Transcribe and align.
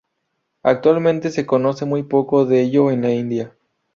Actualmente, 0.63 1.29
se 1.29 1.45
conoce 1.45 1.85
muy 1.85 2.01
poco 2.01 2.45
de 2.47 2.61
ello 2.63 2.89
en 2.89 3.03
la 3.03 3.11
India. 3.13 3.55